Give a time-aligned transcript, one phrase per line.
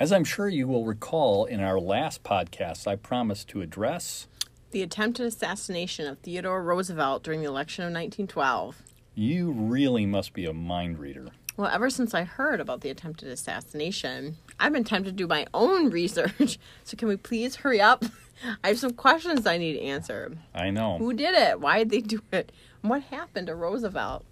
[0.00, 4.26] As I'm sure you will recall in our last podcast, I promised to address
[4.70, 8.82] The attempted assassination of Theodore Roosevelt during the election of 1912.
[9.14, 11.28] you really must be a mind reader.
[11.58, 15.46] Well, ever since I heard about the attempted assassination, I've been tempted to do my
[15.52, 16.58] own research.
[16.84, 18.02] So, can we please hurry up?
[18.64, 20.38] I have some questions I need answered.
[20.54, 20.96] I know.
[20.96, 21.60] Who did it?
[21.60, 22.50] Why did they do it?
[22.80, 24.24] What happened to Roosevelt?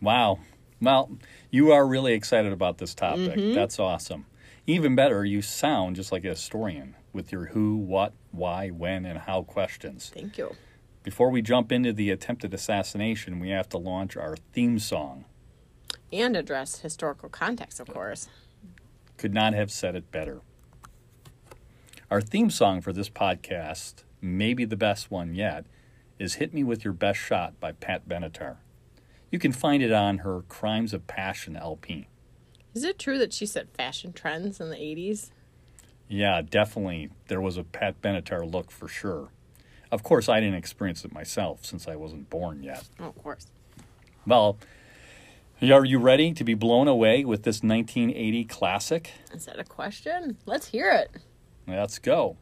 [0.00, 0.40] Wow.
[0.80, 1.12] Well,
[1.52, 3.36] you are really excited about this topic.
[3.36, 3.54] Mm-hmm.
[3.54, 4.26] That's awesome.
[4.66, 9.20] Even better, you sound just like a historian with your who, what, why, when, and
[9.20, 10.12] how questions.
[10.14, 10.54] Thank you.
[11.02, 15.24] Before we jump into the attempted assassination, we have to launch our theme song.
[16.12, 18.28] And address historical context, of course.
[19.16, 20.42] Could not have said it better.
[22.08, 25.66] Our theme song for this podcast, maybe the best one yet,
[26.20, 28.58] is Hit Me With Your Best Shot by Pat Benatar.
[29.30, 32.06] You can find it on her Crimes of Passion LP.
[32.74, 35.30] Is it true that she set fashion trends in the 80s?
[36.08, 37.10] Yeah, definitely.
[37.28, 39.28] There was a Pat Benatar look for sure.
[39.90, 42.88] Of course, I didn't experience it myself since I wasn't born yet.
[42.98, 43.46] Oh, of course.
[44.26, 44.58] Well,
[45.60, 49.12] are you ready to be blown away with this 1980 classic?
[49.34, 50.38] Is that a question?
[50.46, 51.10] Let's hear it.
[51.66, 52.36] Let's go.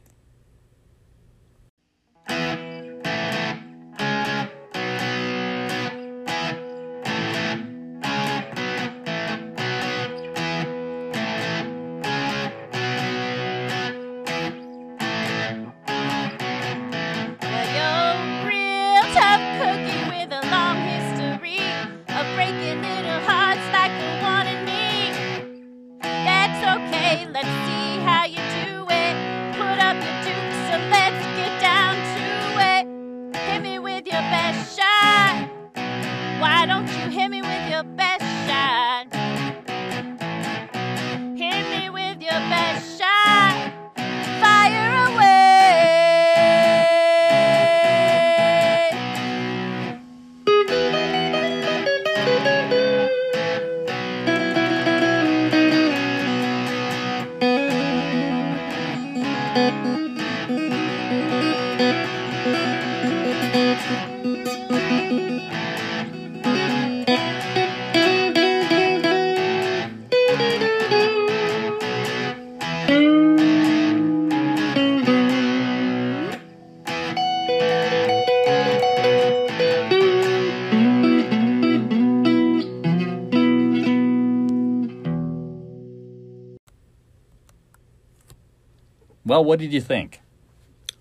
[89.41, 90.21] Well, what did you think?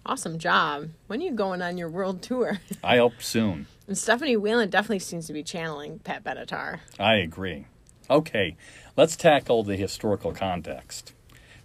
[0.06, 0.89] Awesome job.
[1.09, 2.59] When are you going on your world tour?
[2.83, 3.67] I hope soon.
[3.87, 6.78] and Stephanie Whalen definitely seems to be channeling Pat Benatar.
[6.99, 7.67] I agree.
[8.09, 8.56] Okay,
[8.97, 11.12] let's tackle the historical context.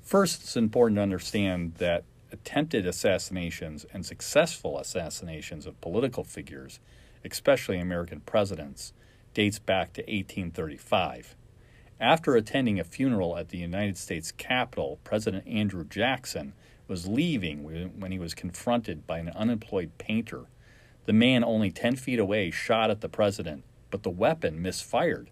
[0.01, 6.81] First, it's important to understand that attempted assassinations and successful assassinations of political figures,
[7.23, 8.91] especially American presidents,
[9.33, 11.37] dates back to 1835.
[12.01, 16.51] After attending a funeral at the United States Capitol, President Andrew Jackson
[16.87, 17.63] was leaving
[17.99, 20.45] when he was confronted by an unemployed painter.
[21.05, 25.29] The man, only 10 feet away, shot at the president, but the weapon misfired.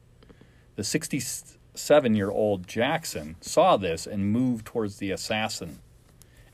[0.76, 5.80] The 67 year old Jackson saw this and moved towards the assassin.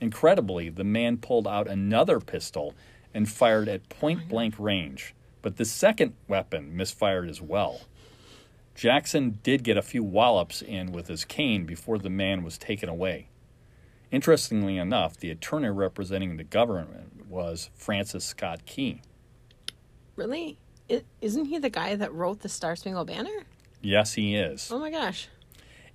[0.01, 2.73] Incredibly, the man pulled out another pistol
[3.13, 7.81] and fired at point blank range, but the second weapon misfired as well.
[8.75, 12.87] Jackson did get a few wallops in with his cane before the man was taken
[12.87, 13.27] away.
[14.11, 19.01] Interestingly enough, the attorney representing the government was Francis Scott Key.
[20.15, 20.57] Really?
[20.89, 23.45] is isn't he the guy that wrote the Star Spangled Banner?
[23.81, 24.69] Yes, he is.
[24.71, 25.29] Oh my gosh.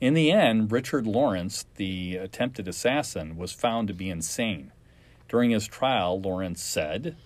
[0.01, 4.73] In the end, Richard Lawrence, the attempted assassin, was found to be insane.
[5.29, 7.17] During his trial, Lawrence said,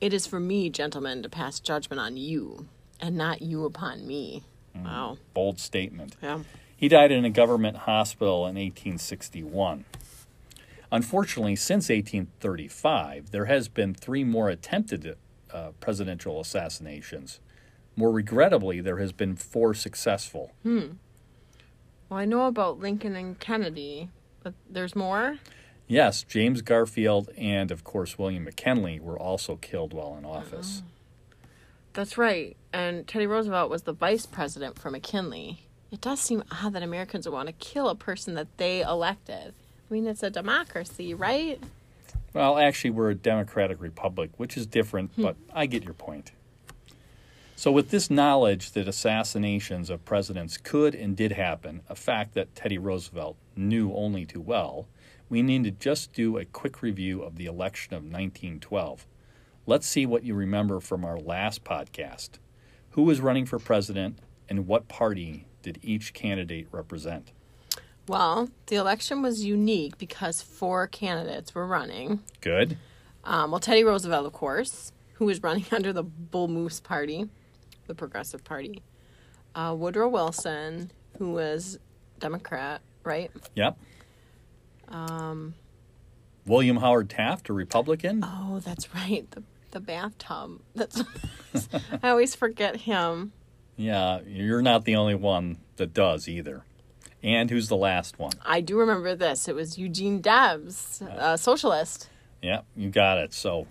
[0.00, 2.68] It is for me, gentlemen, to pass judgment on you,
[3.00, 4.44] and not you upon me.
[4.74, 4.84] Hmm.
[4.84, 5.18] Wow.
[5.34, 6.16] bold statement.
[6.22, 6.40] Yeah.
[6.76, 9.86] He died in a government hospital in 1861.
[10.92, 15.16] Unfortunately, since 1835, there has been three more attempted
[15.52, 17.40] uh, presidential assassinations.
[17.96, 20.52] More regrettably, there has been four successful.
[20.62, 20.92] Hmm.
[22.08, 24.10] Well, I know about Lincoln and Kennedy,
[24.42, 25.38] but there's more?
[25.88, 30.82] Yes, James Garfield and, of course, William McKinley were also killed while in office.
[31.94, 32.56] That's right.
[32.72, 35.66] And Teddy Roosevelt was the vice president for McKinley.
[35.90, 39.54] It does seem odd that Americans would want to kill a person that they elected.
[39.88, 41.62] I mean, it's a democracy, right?
[42.32, 45.22] Well, actually, we're a democratic republic, which is different, hmm.
[45.22, 46.32] but I get your point.
[47.58, 52.54] So, with this knowledge that assassinations of presidents could and did happen, a fact that
[52.54, 54.86] Teddy Roosevelt knew only too well,
[55.30, 59.06] we need to just do a quick review of the election of 1912.
[59.66, 62.32] Let's see what you remember from our last podcast.
[62.90, 64.18] Who was running for president
[64.48, 67.32] and what party did each candidate represent?
[68.08, 72.20] Well, the election was unique because four candidates were running.
[72.40, 72.78] Good.
[73.24, 77.28] Um, well, Teddy Roosevelt, of course, who was running under the Bull Moose Party,
[77.86, 78.82] the Progressive Party.
[79.54, 81.78] Uh, Woodrow Wilson, who was
[82.18, 83.30] Democrat, right?
[83.54, 83.78] Yep.
[84.88, 85.54] Um,
[86.46, 88.22] William Howard Taft, a Republican.
[88.22, 89.28] Oh, that's right.
[89.30, 89.42] The
[89.76, 90.60] the bathtub.
[90.74, 91.02] That's
[92.02, 93.32] I always forget him.
[93.76, 96.64] Yeah, you're not the only one that does either.
[97.22, 98.32] And who's the last one?
[98.44, 99.48] I do remember this.
[99.48, 102.08] It was Eugene Debs, a socialist.
[102.42, 103.32] Yeah, you got it.
[103.32, 103.66] So,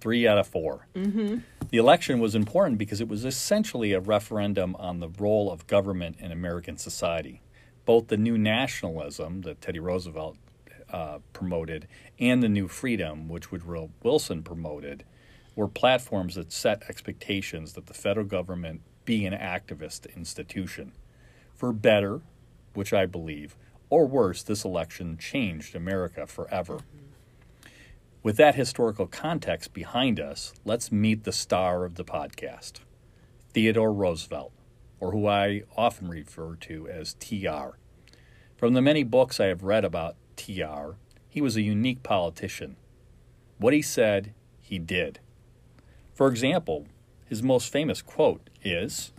[0.00, 1.38] three out of 4 mm-hmm.
[1.70, 6.16] The election was important because it was essentially a referendum on the role of government
[6.18, 7.40] in American society.
[7.86, 10.36] Both the new nationalism that Teddy Roosevelt
[10.92, 11.88] uh, promoted
[12.18, 15.04] and the new freedom, which Woodrow Wilson promoted,
[15.56, 20.92] were platforms that set expectations that the federal government be an activist institution.
[21.54, 22.20] For better,
[22.74, 23.56] which I believe,
[23.90, 26.80] or worse, this election changed America forever.
[28.22, 32.74] With that historical context behind us, let's meet the star of the podcast,
[33.52, 34.52] Theodore Roosevelt,
[35.00, 37.76] or who I often refer to as TR.
[38.56, 40.92] From the many books I have read about TR,
[41.28, 42.76] he was a unique politician.
[43.58, 45.18] What he said, he did.
[46.14, 46.86] For example,
[47.26, 49.12] his most famous quote is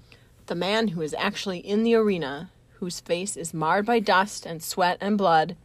[0.45, 2.51] The man who is actually in the arena,
[2.83, 5.55] whose face is marred by dust and sweat and blood,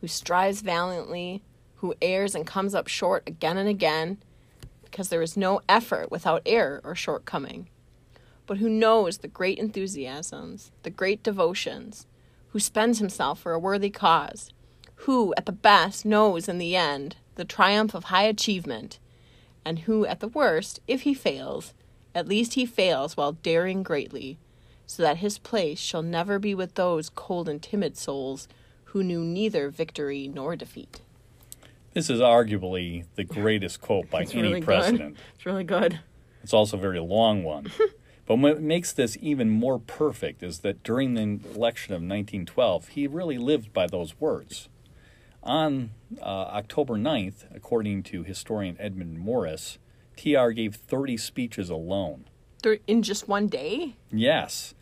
[0.00, 1.42] who strives valiantly,
[1.78, 4.16] who errs and comes up short again and again,
[4.84, 7.68] because there is no effort without error or shortcoming,
[8.46, 12.06] but who knows the great enthusiasms, the great devotions,
[12.50, 14.52] who spends himself for a worthy cause,
[15.06, 19.00] who, at the best, knows in the end the triumph of high achievement
[19.64, 21.74] and who, at the worst, if he fails,
[22.14, 24.38] at least he fails while daring greatly,
[24.90, 28.48] so that his place shall never be with those cold and timid souls
[28.86, 31.00] who knew neither victory nor defeat.
[31.94, 35.14] This is arguably the greatest quote by it's any really president.
[35.14, 35.22] Good.
[35.36, 36.00] It's really good.
[36.42, 37.70] It's also a very long one.
[38.26, 43.06] but what makes this even more perfect is that during the election of 1912, he
[43.06, 44.68] really lived by those words.
[45.44, 45.90] On
[46.20, 49.78] uh, October 9th, according to historian Edmund Morris,
[50.16, 52.24] TR gave 30 speeches alone.
[52.88, 53.94] In just one day?
[54.10, 54.74] Yes.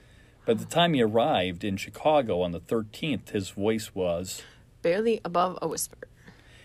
[0.49, 4.43] By the time he arrived in Chicago on the 13th, his voice was
[4.81, 6.09] barely above a whisper.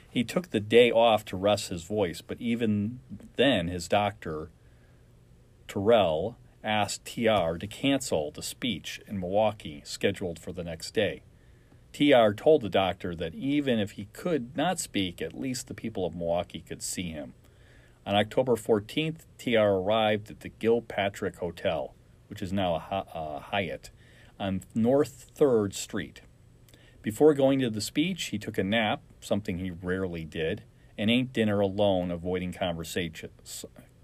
[0.09, 3.01] He took the day off to rest his voice, but even
[3.35, 4.51] then, his doctor,
[5.67, 11.23] Terrell, asked TR to cancel the speech in Milwaukee scheduled for the next day.
[11.91, 16.05] TR told the doctor that even if he could not speak, at least the people
[16.05, 17.33] of Milwaukee could see him.
[18.05, 21.93] On October 14th, TR arrived at the Gilpatrick Hotel,
[22.27, 23.89] which is now a Hyatt,
[24.39, 26.21] on North 3rd Street.
[27.01, 30.63] Before going to the speech, he took a nap, something he rarely did,
[30.97, 33.29] and ate dinner alone, avoiding conversation,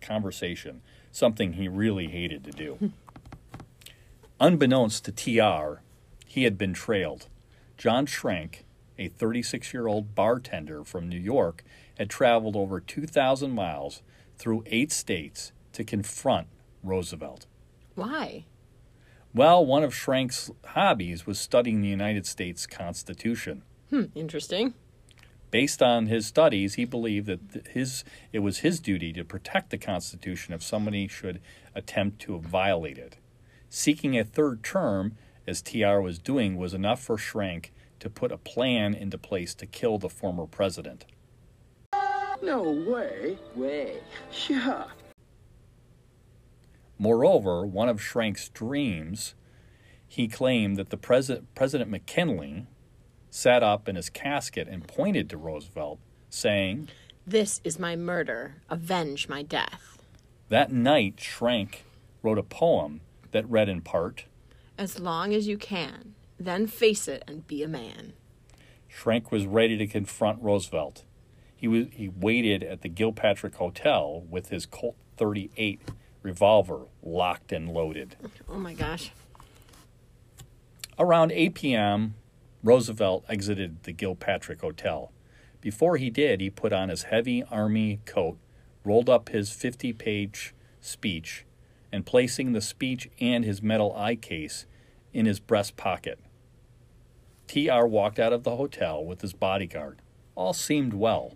[0.02, 0.82] conversation
[1.12, 2.92] something he really hated to do.
[4.40, 5.82] Unbeknownst to TR,
[6.26, 7.28] he had been trailed.
[7.78, 8.64] John Schrank,
[8.98, 11.64] a 36 year old bartender from New York,
[11.98, 14.02] had traveled over 2,000 miles
[14.38, 16.48] through eight states to confront
[16.84, 17.46] Roosevelt.
[18.00, 18.46] Why?
[19.34, 23.64] Well, one of Schrank's hobbies was studying the United States Constitution.
[23.90, 24.74] Hmm, interesting.
[25.52, 29.78] Based on his studies, he believed that his it was his duty to protect the
[29.78, 31.42] Constitution if somebody should
[31.76, 33.18] attempt to violate it.
[33.70, 38.38] Seeking a third term, as TR was doing was enough for Schrank to put a
[38.38, 41.06] plan into place to kill the former president.
[42.42, 43.38] No way.
[43.56, 43.98] Way.
[44.48, 44.86] Yeah.
[47.00, 49.34] Moreover, one of Schrank's dreams,
[50.06, 52.68] he claimed that the President, President McKinley
[53.30, 56.90] sat up in his casket and pointed to Roosevelt, saying,
[57.26, 58.62] This is my murder.
[58.70, 60.04] Avenge my death.
[60.50, 61.84] That night, Schrank
[62.22, 63.00] wrote a poem
[63.32, 64.26] that read in part,
[64.78, 66.16] as long as you can.
[66.38, 68.14] Then face it and be a man.
[68.90, 71.04] Schrank was ready to confront Roosevelt.
[71.56, 75.82] He, was, he waited at the Gilpatrick Hotel with his Colt 38
[76.22, 78.16] revolver locked and loaded.
[78.48, 79.12] Oh my gosh.
[80.98, 82.16] Around 8 p.m.,
[82.62, 85.12] Roosevelt exited the Gilpatrick Hotel.
[85.62, 88.38] Before he did, he put on his heavy army coat,
[88.84, 91.46] rolled up his 50 page speech,
[91.92, 94.66] and placing the speech and his metal eye case
[95.14, 96.20] in his breast pocket.
[97.48, 100.02] TR walked out of the hotel with his bodyguard.
[100.36, 101.36] All seemed well.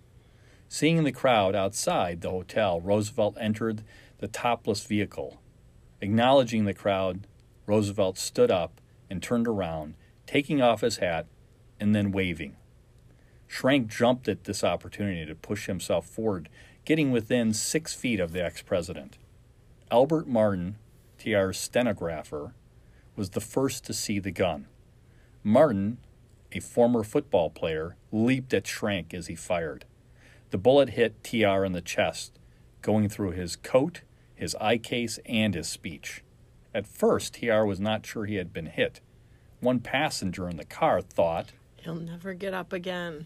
[0.69, 3.83] Seeing the crowd outside the hotel, Roosevelt entered
[4.23, 5.41] the topless vehicle.
[5.99, 7.27] Acknowledging the crowd,
[7.65, 11.25] Roosevelt stood up and turned around, taking off his hat
[11.77, 12.55] and then waving.
[13.49, 16.47] Schrank jumped at this opportunity to push himself forward,
[16.85, 19.17] getting within six feet of the ex president.
[19.91, 20.77] Albert Martin,
[21.17, 22.53] TR's stenographer,
[23.17, 24.67] was the first to see the gun.
[25.43, 25.97] Martin,
[26.53, 29.83] a former football player, leaped at Schrank as he fired.
[30.51, 32.39] The bullet hit TR in the chest,
[32.81, 33.99] going through his coat,
[34.43, 36.23] his eye case, and his speech.
[36.75, 38.99] At first, TR was not sure he had been hit.
[39.59, 43.25] One passenger in the car thought, He'll never get up again.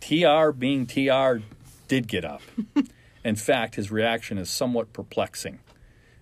[0.00, 1.42] TR being TR
[1.88, 2.42] did get up.
[3.24, 5.60] In fact, his reaction is somewhat perplexing.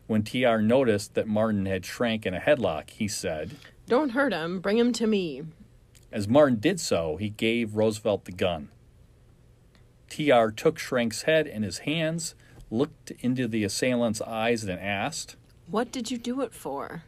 [0.06, 3.56] When TR noticed that Martin had Schrank in a headlock, he said,
[3.86, 4.60] Don't hurt him.
[4.60, 5.42] Bring him to me.
[6.10, 8.70] As Martin did so, he gave Roosevelt the gun.
[10.08, 12.34] TR took Schrank's head in his hands,
[12.70, 15.36] looked into the assailant's eyes, and asked,
[15.70, 17.04] What did you do it for?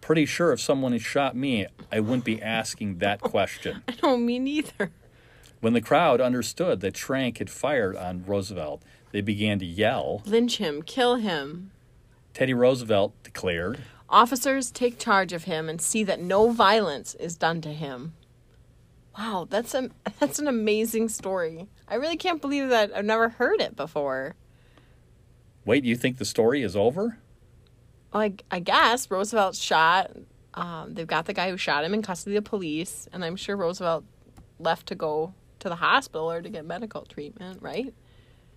[0.00, 3.82] Pretty sure if someone had shot me, I wouldn't be asking that question.
[3.88, 4.90] I don't mean either.
[5.60, 10.22] When the crowd understood that Schrank had fired on Roosevelt, they began to yell.
[10.26, 10.82] Lynch him.
[10.82, 11.70] Kill him.
[12.34, 13.78] Teddy Roosevelt declared,
[14.10, 18.12] Officers, take charge of him and see that no violence is done to him.
[19.18, 21.68] Wow, that's a that's an amazing story.
[21.88, 24.34] I really can't believe that I've never heard it before.
[25.64, 27.18] Wait, you think the story is over?
[28.12, 30.10] Like I guess Roosevelt shot.
[30.54, 33.36] Um, they've got the guy who shot him in custody of the police, and I'm
[33.36, 34.04] sure Roosevelt
[34.60, 37.60] left to go to the hospital or to get medical treatment.
[37.62, 37.94] Right?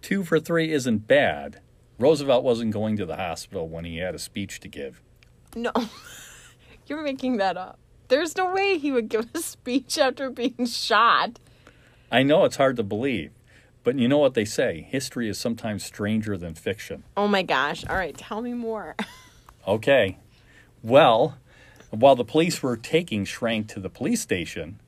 [0.02, 1.62] Two for three isn't bad.
[2.00, 5.02] Roosevelt wasn't going to the hospital when he had a speech to give.
[5.56, 5.72] No,
[6.88, 7.80] you're making that up.
[8.08, 11.40] There's no way he would give a speech after being shot.
[12.12, 13.32] I know it's hard to believe,
[13.84, 17.04] but you know what they say history is sometimes stranger than fiction.
[17.18, 17.86] Oh my gosh!
[17.86, 18.96] All right, tell me more.
[19.68, 20.18] Okay.
[20.82, 21.38] Well,
[21.90, 24.80] while the police were taking Schrank to the police station,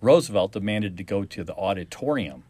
[0.00, 2.42] Roosevelt demanded to go to the auditorium.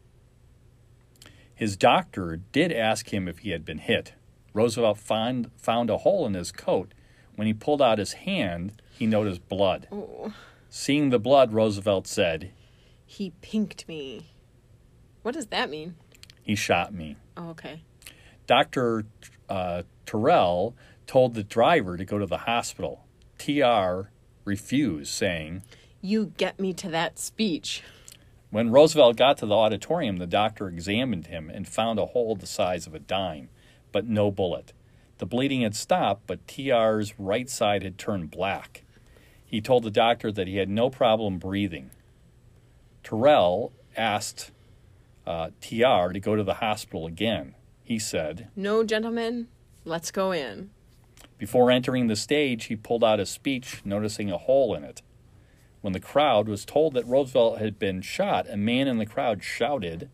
[1.55, 4.15] His doctor did ask him if he had been hit.
[4.55, 6.95] Roosevelt found, found a hole in his coat.
[7.39, 9.87] When he pulled out his hand, he noticed blood.
[9.93, 10.33] Oh,
[10.69, 12.51] Seeing the blood, Roosevelt said,
[13.07, 14.33] he pinked me.
[15.23, 15.95] What does that mean?
[16.43, 17.15] He shot me.
[17.37, 17.85] Oh, okay.
[18.49, 19.05] Dr.
[19.49, 20.75] Uh, Terrell
[21.07, 23.05] told the driver to go to the hospital.
[23.39, 24.11] TR
[24.45, 25.63] refused, saying,
[26.03, 27.85] You get me to that speech.
[28.51, 32.49] When Roosevelt got to the auditorium, the doctor examined him and found a hole the
[32.49, 33.49] size of a dime,
[33.93, 34.73] but no bullet.
[35.19, 38.85] The bleeding had stopped, but TR's right side had turned black.
[39.45, 41.91] He told the doctor that he had no problem breathing.
[43.03, 44.51] Terrell asked
[45.27, 47.55] uh, TR to go to the hospital again.
[47.83, 49.49] He said, No, gentlemen,
[49.85, 50.71] let's go in.
[51.39, 55.03] Before entering the stage, he pulled out his speech, noticing a hole in it.
[55.81, 59.43] When the crowd was told that Roosevelt had been shot, a man in the crowd
[59.43, 60.11] shouted.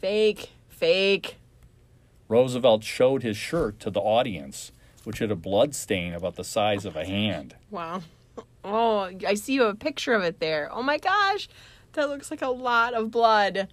[0.00, 1.36] Fake, fake.
[2.34, 4.72] Roosevelt showed his shirt to the audience,
[5.04, 7.54] which had a blood stain about the size of a hand.
[7.70, 8.02] Wow.
[8.64, 10.68] Oh, I see you have a picture of it there.
[10.72, 11.48] Oh my gosh,
[11.92, 13.68] that looks like a lot of blood.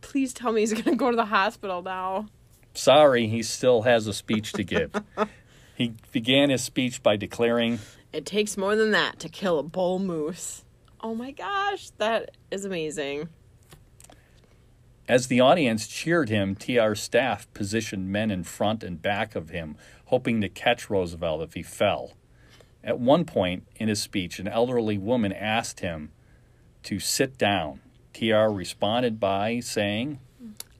[0.00, 2.28] Please tell me he's going to go to the hospital now.
[2.72, 4.90] Sorry, he still has a speech to give.
[5.76, 7.80] he began his speech by declaring,
[8.14, 10.64] It takes more than that to kill a bull moose.
[11.02, 13.28] Oh my gosh, that is amazing.
[15.06, 19.76] As the audience cheered him, TR staff positioned men in front and back of him,
[20.06, 22.12] hoping to catch Roosevelt if he fell.
[22.82, 26.12] At one point in his speech, an elderly woman asked him
[26.84, 27.80] to sit down.
[28.14, 30.20] TR responded by saying,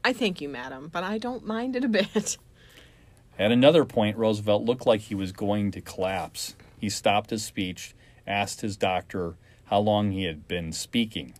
[0.03, 2.39] I thank you, madam, but I don't mind it a bit.
[3.39, 6.55] At another point, Roosevelt looked like he was going to collapse.
[6.79, 7.95] He stopped his speech,
[8.27, 11.35] asked his doctor how long he had been speaking.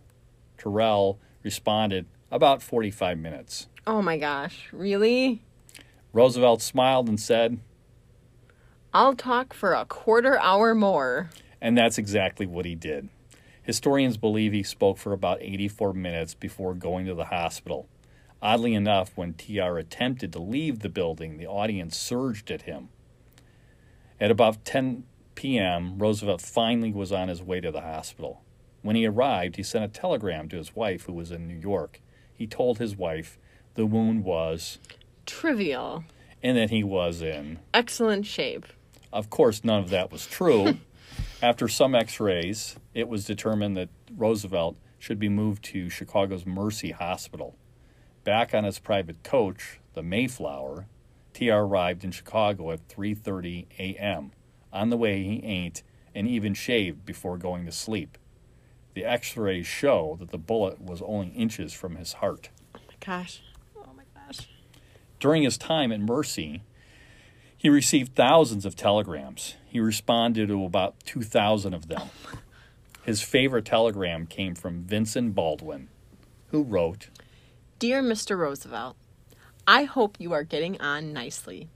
[0.57, 3.67] Terrell responded, about 45 minutes.
[3.87, 5.41] Oh my gosh, really?
[6.11, 7.59] Roosevelt smiled and said,
[8.93, 11.29] I'll talk for a quarter hour more.
[11.61, 13.09] and that's exactly what he did.
[13.63, 17.87] Historians believe he spoke for about 84 minutes before going to the hospital.
[18.41, 22.89] Oddly enough, when TR attempted to leave the building, the audience surged at him.
[24.19, 28.43] At about 10 p.m., Roosevelt finally was on his way to the hospital.
[28.81, 32.01] When he arrived, he sent a telegram to his wife, who was in New York.
[32.35, 33.37] He told his wife
[33.75, 34.77] the wound was,
[35.25, 36.03] Trivial.
[36.43, 37.59] and that he was in.
[37.73, 38.65] Excellent shape.
[39.11, 40.77] Of course, none of that was true.
[41.41, 46.91] After some x rays, it was determined that Roosevelt should be moved to Chicago's Mercy
[46.91, 47.55] Hospital.
[48.23, 50.87] Back on his private coach, the Mayflower,
[51.33, 54.31] TR arrived in Chicago at 3:30 a.m.
[54.73, 58.17] On the way, he ate and even shaved before going to sleep.
[58.95, 62.49] The X-rays show that the bullet was only inches from his heart.
[62.73, 63.41] Oh my gosh.
[63.77, 64.47] Oh my gosh.
[65.19, 66.63] During his time at Mercy,
[67.57, 69.55] he received thousands of telegrams.
[69.67, 72.03] He responded to about 2,000 of them.
[73.03, 75.89] His favorite telegram came from Vincent Baldwin,
[76.51, 77.09] who wrote,
[77.79, 78.37] Dear Mr.
[78.37, 78.95] Roosevelt,
[79.67, 81.67] I hope you are getting on nicely,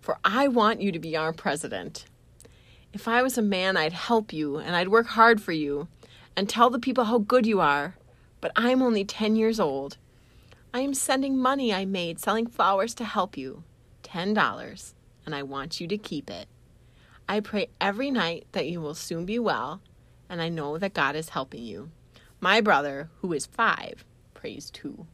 [0.00, 2.06] for I want you to be our president.
[2.94, 5.88] If I was a man, I'd help you and I'd work hard for you
[6.36, 7.96] and tell the people how good you are,
[8.40, 9.96] but I'm only 10 years old.
[10.72, 13.64] I am sending money I made selling flowers to help you
[14.04, 14.94] $10,
[15.26, 16.46] and I want you to keep it.
[17.28, 19.80] I pray every night that you will soon be well,
[20.28, 21.90] and I know that God is helping you.
[22.40, 24.04] My brother, who is five,
[24.34, 25.06] prays too.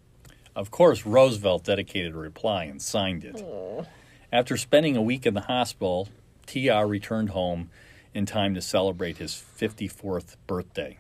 [0.55, 3.43] Of course, Roosevelt dedicated a reply and signed it.
[4.33, 6.09] After spending a week in the hospital,
[6.47, 7.71] TR returned home
[8.13, 10.99] in time to celebrate his 54th birthday.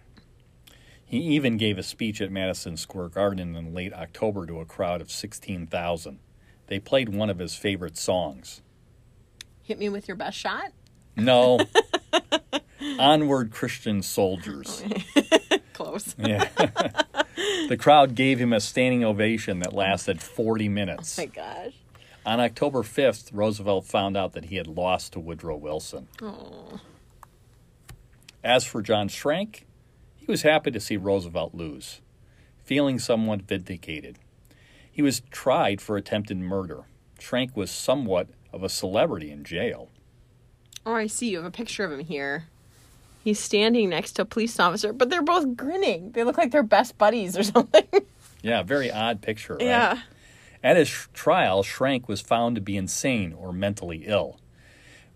[1.15, 5.01] He even gave a speech at Madison Square Garden in late October to a crowd
[5.01, 6.19] of 16,000.
[6.67, 8.63] They played one of his favorite songs.
[9.63, 10.73] Hit me with your best shot?
[11.17, 11.61] No.
[12.99, 14.83] Onward Christian Soldiers.
[15.73, 16.17] Close.
[16.19, 16.49] Yeah.
[17.69, 21.17] the crowd gave him a standing ovation that lasted 40 minutes.
[21.17, 21.75] Oh my gosh.
[22.27, 26.09] On October 5th, Roosevelt found out that he had lost to Woodrow Wilson.
[26.21, 26.81] Oh.
[28.43, 29.63] As for John Schrank,
[30.25, 32.01] he was happy to see Roosevelt lose,
[32.65, 34.19] feeling somewhat vindicated.
[34.91, 36.85] He was tried for attempted murder.
[37.19, 39.91] Schrank was somewhat of a celebrity in jail.
[40.87, 41.29] Oh, I see.
[41.29, 42.45] You have a picture of him here.
[43.23, 46.13] He's standing next to a police officer, but they're both grinning.
[46.13, 47.85] They look like they're best buddies or something.
[48.43, 49.67] Yeah, very odd picture, right?
[49.67, 50.01] Yeah.
[50.63, 54.41] At his sh- trial, Schrank was found to be insane or mentally ill.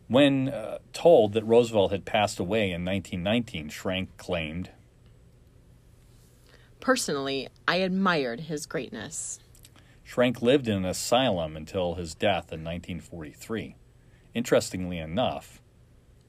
[0.06, 4.70] When uh, told that Roosevelt had passed away in 1919, Schrank claimed,
[6.80, 9.40] Personally, I admired his greatness.
[10.08, 13.76] Schrank lived in an asylum until his death in 1943.
[14.34, 15.60] Interestingly enough,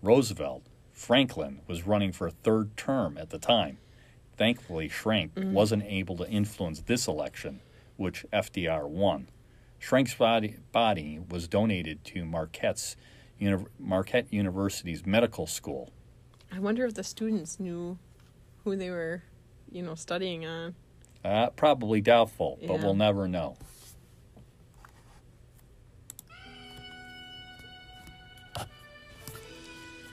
[0.02, 3.78] Roosevelt, Franklin, was running for a third term at the time.
[4.38, 5.54] Thankfully, Schrank mm-hmm.
[5.54, 7.62] wasn't able to influence this election,
[7.98, 9.30] which FDR won.
[9.80, 12.96] Schrank's body, body was donated to Marquette's,
[13.38, 15.92] Uni- Marquette University's medical school.
[16.52, 17.98] I wonder if the students knew
[18.64, 19.24] who they were,
[19.72, 20.76] you know, studying on.
[21.24, 23.58] Uh, probably doubtful, but we'll never know.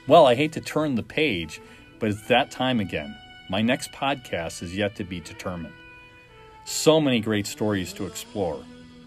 [0.08, 1.60] Well, I hate to turn the page,
[1.98, 3.16] but it's that time again.
[3.48, 5.74] My next podcast is yet to be determined.
[6.64, 8.64] So many great stories to explore.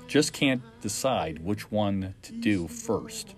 [0.07, 3.35] Just can't decide which one to do first.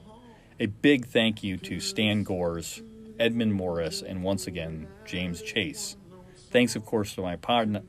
[0.59, 2.81] A big thank you to Stan Gores,
[3.19, 5.97] Edmund Morris, and once again, James Chace.
[6.51, 7.81] Thanks, of course, to my partner,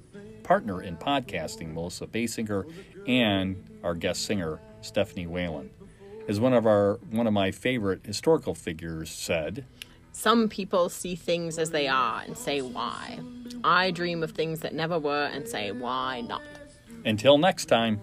[0.44, 2.64] partner in podcasting, Melissa Basinger,
[3.06, 5.70] and our guest singer, Stephanie Whalen.
[6.28, 9.64] As one of our one of my favorite historical figures said,
[10.12, 13.18] Some people see things as they are and say why.
[13.64, 16.42] I dream of things that never were and say why not.
[17.04, 18.00] "Until next time."